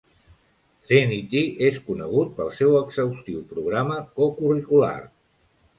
[0.91, 4.99] Trinity és conegut pel seu exhaustiu programa co-curricular.